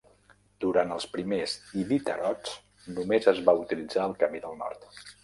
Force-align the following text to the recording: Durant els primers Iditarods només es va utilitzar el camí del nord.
Durant 0.63 0.93
els 0.93 1.05
primers 1.17 1.53
Iditarods 1.81 2.55
només 2.95 3.29
es 3.33 3.43
va 3.51 3.55
utilitzar 3.65 4.07
el 4.09 4.17
camí 4.25 4.43
del 4.49 4.59
nord. 4.65 4.89